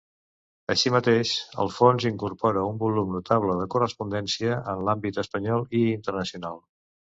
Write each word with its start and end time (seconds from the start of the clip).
Així 0.73 0.91
mateix, 0.93 1.33
el 1.63 1.69
fons 1.75 2.07
incorpora 2.11 2.63
un 2.71 2.81
volum 2.85 3.13
notable 3.17 3.59
de 3.61 3.69
correspondència 3.75 4.59
en 4.75 4.83
l'àmbit 4.89 5.23
espanyol 5.27 5.71
i 5.85 5.85
internacional. 5.95 6.61